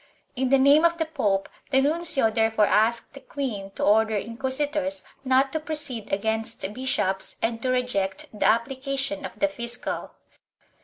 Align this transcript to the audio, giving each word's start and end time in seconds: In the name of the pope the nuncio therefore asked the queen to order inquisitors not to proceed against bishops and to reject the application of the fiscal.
In 0.35 0.49
the 0.49 0.57
name 0.57 0.83
of 0.83 0.97
the 0.97 1.05
pope 1.05 1.47
the 1.69 1.79
nuncio 1.79 2.31
therefore 2.31 2.65
asked 2.65 3.13
the 3.13 3.19
queen 3.19 3.69
to 3.75 3.83
order 3.83 4.15
inquisitors 4.17 5.03
not 5.23 5.53
to 5.53 5.59
proceed 5.59 6.11
against 6.11 6.73
bishops 6.73 7.37
and 7.39 7.61
to 7.61 7.69
reject 7.69 8.25
the 8.33 8.47
application 8.47 9.23
of 9.25 9.37
the 9.37 9.47
fiscal. 9.47 10.09